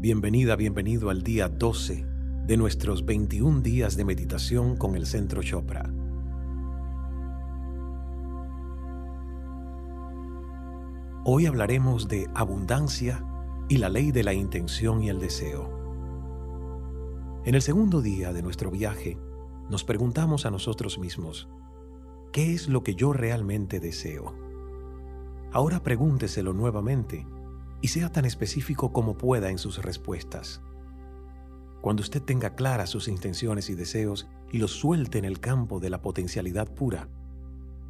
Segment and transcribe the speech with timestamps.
[0.00, 2.06] Bienvenida, bienvenido al día 12
[2.46, 5.92] de nuestros 21 días de meditación con el Centro Chopra.
[11.24, 13.24] Hoy hablaremos de abundancia
[13.68, 15.68] y la ley de la intención y el deseo.
[17.44, 19.18] En el segundo día de nuestro viaje,
[19.68, 21.48] nos preguntamos a nosotros mismos,
[22.30, 24.32] ¿qué es lo que yo realmente deseo?
[25.50, 27.26] Ahora pregúnteselo nuevamente
[27.80, 30.62] y sea tan específico como pueda en sus respuestas.
[31.80, 35.90] Cuando usted tenga claras sus intenciones y deseos y los suelte en el campo de
[35.90, 37.08] la potencialidad pura,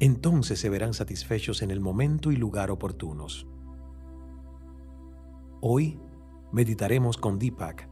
[0.00, 3.46] entonces se verán satisfechos en el momento y lugar oportunos.
[5.60, 6.00] Hoy
[6.52, 7.88] meditaremos con Deepak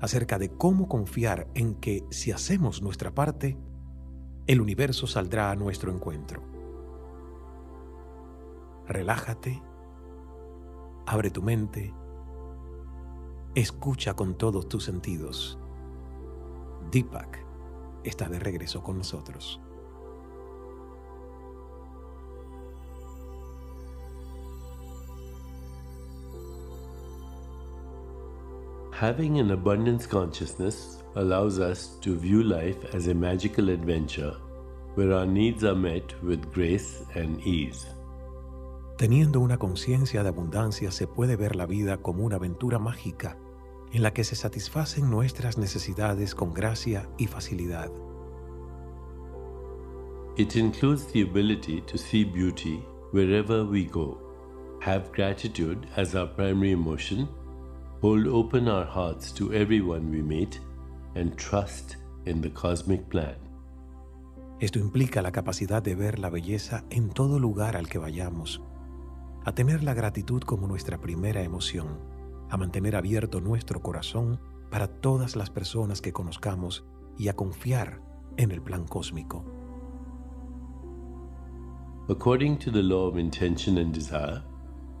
[0.00, 3.58] acerca de cómo confiar en que si hacemos nuestra parte,
[4.46, 6.42] el universo saldrá a nuestro encuentro.
[8.86, 9.62] Relájate
[11.12, 11.92] Abre tu mente.
[13.56, 15.58] Escucha con todos tus sentidos.
[16.92, 17.44] Deepak
[18.04, 19.58] está de regreso con nosotros.
[28.92, 34.36] Having an abundance consciousness allows us to view life as a magical adventure
[34.94, 37.84] where our needs are met with grace and ease.
[39.00, 43.38] Teniendo una conciencia de abundancia se puede ver la vida como una aventura mágica
[43.94, 47.90] en la que se satisfacen nuestras necesidades con gracia y facilidad.
[50.36, 54.20] It includes the ability to see beauty wherever we go,
[54.82, 57.26] have gratitude as our primary emotion,
[58.02, 60.60] hold open our hearts to everyone we meet,
[61.14, 63.38] and trust in the cosmic plan.
[64.60, 68.60] Esto implica la capacidad de ver la belleza en todo lugar al que vayamos
[69.44, 71.98] a tener la gratitud como nuestra primera emoción,
[72.50, 76.84] a mantener abierto nuestro corazón para todas las personas que conozcamos
[77.18, 78.00] y a confiar
[78.36, 79.44] en el plan cósmico.
[82.08, 84.42] According to the law of intention and desire,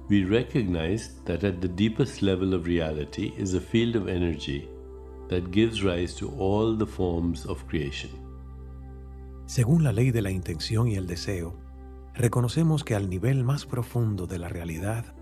[0.08, 4.68] we recognize that at the deepest level of reality is a field of energy
[5.28, 8.10] that gives rise to all the forms of creation.
[9.46, 11.54] Según la ley de la intención y el deseo,
[12.14, 15.14] reconocemos que al nivel más profundo de la realidad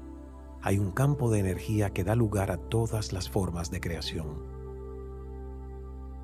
[0.63, 4.59] hay un campo de energía que da lugar a todas las formas de creación.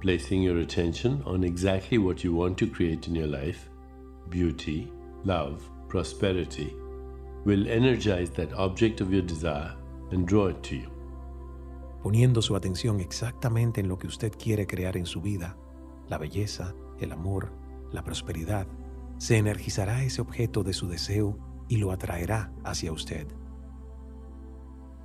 [0.01, 3.71] Placing your attention on exactly what you want to create in your life,
[4.29, 4.93] beauty,
[5.25, 6.77] love, prosperity,
[7.47, 9.75] will energize that object of your desire
[10.11, 10.91] and draw it to you.
[12.03, 15.57] Poniendo su atención exactamente en lo que usted quiere crear en su vida,
[16.09, 17.51] la belleza, el amor,
[17.93, 18.67] la prosperidad,
[19.25, 23.27] se energizará ese objeto de su deseo y lo atraerá hacia usted.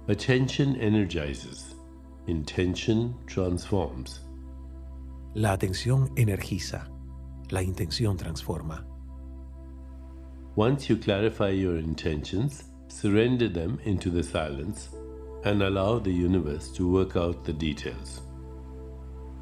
[0.09, 1.77] Attention energizes.
[2.27, 4.27] Intention transforms.
[5.35, 6.89] La atención energiza.
[7.49, 8.85] La intención transforma.
[10.57, 14.89] Once you clarify your intentions, surrender them into the silence
[15.45, 18.21] and allow the universe to work out the details.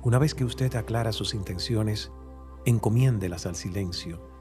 [0.04, 2.12] Una vez que usted aclara sus intenciones,
[2.68, 4.37] encomiéndelas al silencio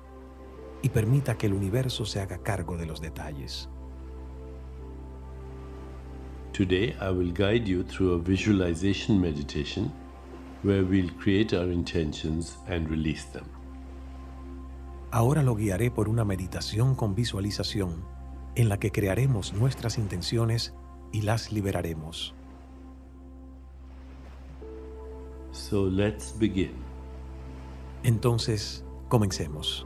[0.86, 3.68] y permita que el universo se haga cargo de los detalles.
[6.52, 9.92] Today I will guide you through a visualization meditation
[10.62, 13.46] where we'll create our intentions and release them.
[15.10, 18.04] Ahora lo guiaré por una meditación con visualización
[18.54, 20.72] en la que crearemos nuestras intenciones
[21.10, 22.32] y las liberaremos.
[25.50, 26.74] So let's begin.
[28.04, 29.84] Entonces, comencemos.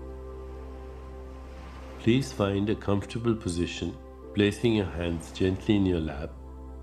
[2.03, 3.95] Please find a comfortable position,
[4.35, 6.31] placing your hands gently in your lap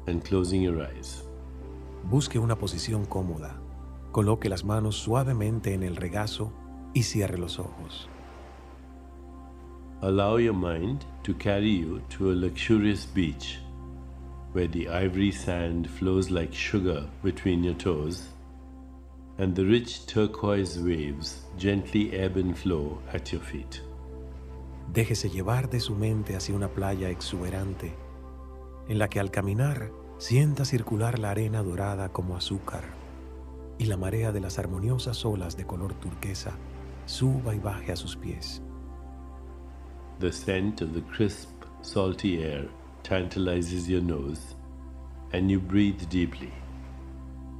[0.05, 1.23] and closing your eyes.
[2.03, 3.59] Busque una posición cómoda.
[4.11, 6.53] Coloque las manos suavemente en el regazo
[6.93, 8.07] y cierre los ojos.
[10.03, 13.57] Allow your mind to carry you to a luxurious beach
[14.53, 18.27] where the ivory sand flows like sugar between your toes
[19.39, 23.81] and the rich turquoise waves gently ebb and flow at your feet.
[24.97, 27.93] Déjese llevar de su mente hacia una playa exuberante,
[28.87, 32.83] en la que al caminar sienta circular la arena dorada como azúcar
[33.77, 36.57] y la marea de las armoniosas olas de color turquesa
[37.05, 38.63] suba y baje a sus pies.
[40.19, 41.49] The scent of the crisp,
[41.83, 42.67] salty air
[43.03, 44.55] tantalizes your nose
[45.31, 46.49] and you breathe deeply.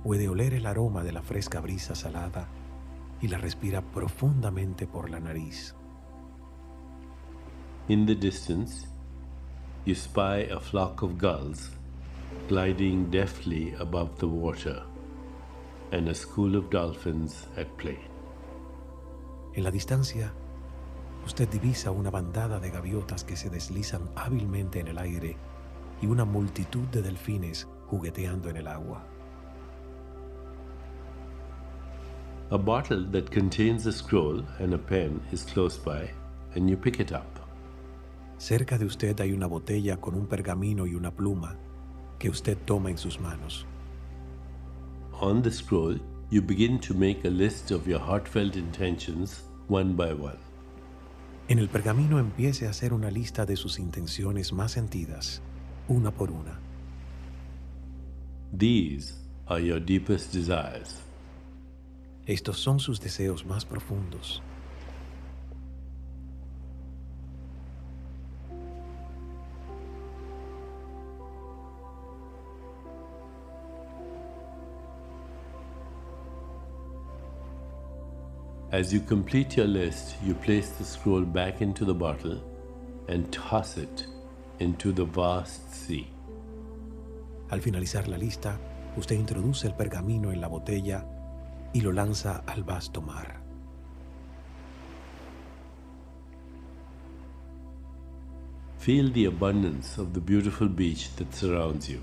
[0.04, 2.48] Puede oler el aroma de la fresca brisa salada
[3.22, 5.76] y la respira profundamente por la nariz.
[7.90, 8.86] In the distance,
[9.86, 11.70] you spy a flock of gulls
[12.50, 14.84] gliding deftly above the water,
[15.94, 18.00] and a school of dolphins at play.
[19.56, 20.34] En la distancia,
[21.26, 25.38] usted divisa una bandada de gaviotas que se deslizan hábilmente en el aire
[26.02, 29.02] y una multitud de delfines jugueteando en el agua.
[32.52, 36.10] A bottle that contains a scroll and a pen is close by,
[36.56, 37.37] and you pick it up.
[38.38, 41.56] Cerca de usted hay una botella con un pergamino y una pluma
[42.20, 43.66] que usted toma en sus manos.
[45.20, 46.00] On the scroll,
[46.30, 50.38] you begin to make a list of your heartfelt intentions one by one.
[51.48, 55.42] En el pergamino empiece a hacer una lista de sus intenciones más sentidas,
[55.88, 56.60] una por una.
[58.56, 59.16] These
[59.48, 61.02] are your deepest desires.
[62.26, 64.44] Estos son sus deseos más profundos.
[78.78, 82.40] As you complete your list, you place the scroll back into the bottle
[83.08, 84.06] and toss it
[84.60, 86.06] into the vast sea.
[87.50, 88.60] Al finalizar la lista,
[88.96, 91.04] usted introduce el pergamino en la botella
[91.74, 93.42] y lo lanza al vasto mar.
[98.78, 102.02] Feel the abundance of the beautiful beach that surrounds you.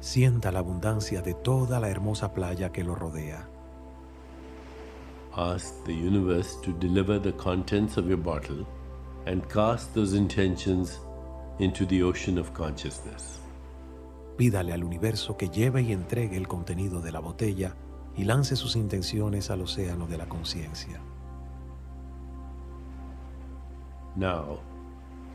[0.00, 3.51] Sienta la abundancia de toda la hermosa playa que lo rodea.
[5.36, 8.66] Ask the universe to deliver the contents of your bottle
[9.26, 10.98] and cast those intentions
[11.58, 13.38] into the ocean of consciousness.
[14.36, 17.74] Pídale al universo que lleve y entregue el contenido de la botella
[18.16, 21.00] y lance sus intenciones al océano de la conciencia.
[24.16, 24.60] Now,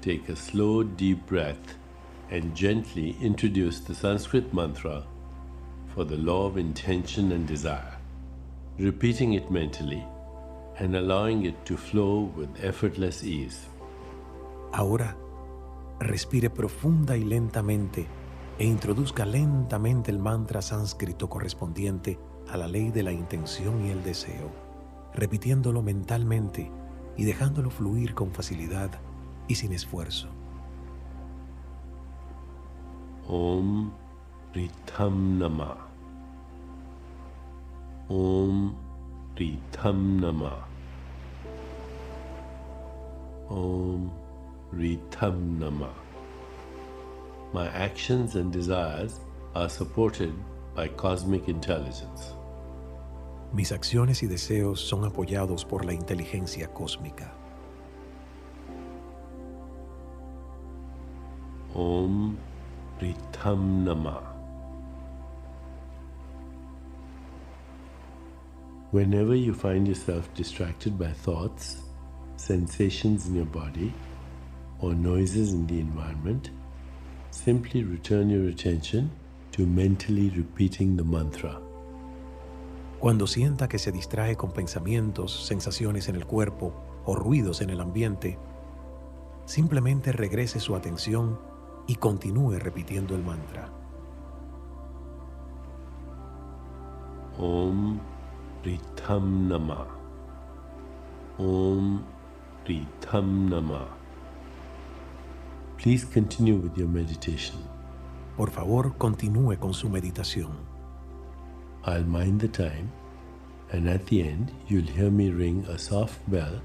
[0.02, 1.76] take a slow, deep breath
[2.30, 5.04] and gently introduce the Sanskrit mantra
[5.96, 7.97] for the law of intention and desire,
[8.78, 10.04] repeating it mentally
[10.80, 13.68] and allowing it to flow with effortless ease.
[14.72, 15.18] Ahora,
[16.00, 18.06] respire profunda y lentamente
[18.60, 22.20] e introduzca lentamente el mantra sánscrito correspondiente
[22.50, 24.52] a la ley de la intención y el deseo,
[25.14, 26.72] repitiéndolo mentalmente
[27.18, 28.92] y dejándolo fluir con facilidad
[29.48, 30.28] y sin esfuerzo.
[33.28, 33.92] Om
[34.54, 35.87] Ritam Nama.
[38.10, 38.74] Om
[39.36, 40.64] Ritam Nama.
[43.50, 44.10] Om
[44.74, 45.94] Ritam Nama.
[47.54, 49.20] My actions and desires
[49.56, 50.34] are supported
[50.74, 52.34] by cosmic intelligence.
[53.52, 57.34] Mis acciones y deseos son apoyados por la inteligencia cósmica.
[61.76, 62.38] Om
[63.02, 64.37] Ritam Nama.
[68.92, 71.84] Whenever you find yourself distracted by thoughts,
[72.38, 73.94] sensations in your body,
[74.80, 76.52] or noises in the environment,
[77.32, 79.12] simply return your attention
[79.52, 81.60] to mentally repeating the mantra.
[83.00, 86.74] Cuando sienta que se distrae con pensamientos, sensaciones en el cuerpo
[87.06, 88.40] o ruidos en el ambiente,
[89.46, 91.38] simplemente regrese su atención
[91.88, 93.70] y continúe repitiendo el mantra.
[97.38, 98.00] Om
[101.40, 102.04] Om
[102.66, 103.88] Ritam Nama.
[105.78, 107.58] Please continue with your meditation.
[108.36, 110.52] Por favor, continúe con su meditación.
[111.86, 112.92] I'll mind the time,
[113.72, 116.62] and at the end, you'll hear me ring a soft bell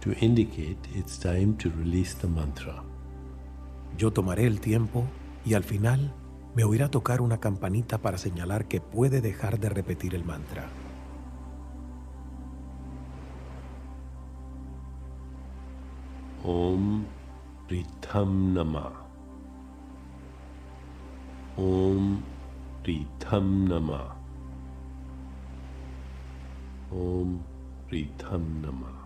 [0.00, 2.82] to indicate it's time to release the mantra.
[3.96, 5.04] Yo tomaré el tiempo
[5.44, 6.12] y al final
[6.54, 10.68] me oirá tocar una campanita para señalar que puede dejar de repetir el mantra.
[16.46, 17.06] Om
[17.68, 18.92] Ritam Nama.
[21.56, 22.22] Om
[22.84, 24.00] Ritam Nama.
[26.90, 27.42] Om
[27.90, 29.05] Ritam Nama.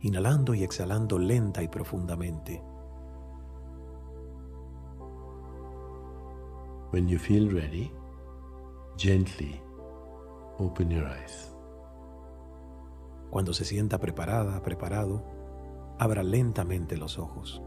[0.00, 2.62] inhalando y exhalando lenta y profundamente.
[6.92, 7.92] When you feel ready,
[8.96, 9.60] gently
[10.58, 11.54] open your eyes.
[13.30, 15.22] Cuando se sienta preparada, preparado,
[15.98, 17.62] abra lentamente los ojos.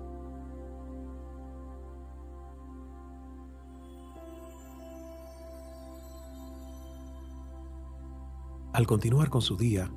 [8.73, 9.89] Al continuar con su día,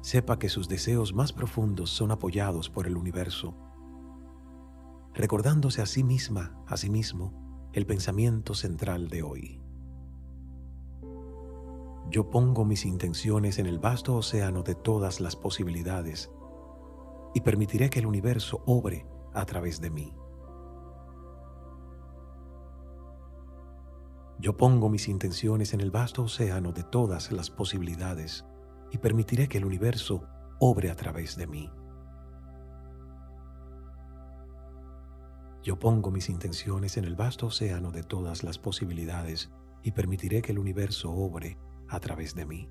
[0.00, 3.54] sepa que sus deseos más profundos son apoyados por el universo,
[5.14, 9.60] recordándose a sí misma, a sí mismo, el pensamiento central de hoy.
[12.10, 16.30] Yo pongo mis intenciones en el vasto océano de todas las posibilidades
[17.34, 20.14] y permitiré que el universo obre a través de mí.
[24.40, 28.44] Yo pongo mis intenciones en el vasto océano de todas las posibilidades
[28.90, 30.26] y permitiré que el universo
[30.58, 31.70] obre a través de mí.
[35.62, 39.50] Yo pongo mis intenciones en el vasto océano de todas las posibilidades
[39.82, 42.68] y permitiré que el universo obre a través de mí.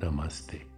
[0.00, 0.77] Namaste.